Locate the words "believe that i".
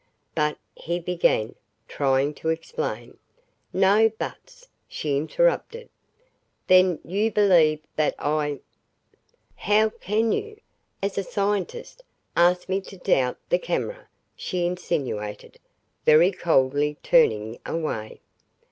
7.29-8.61